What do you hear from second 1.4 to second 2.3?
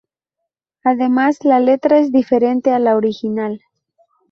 la letra es